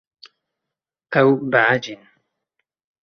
Ew 1.21 1.29
behecîn. 1.51 2.01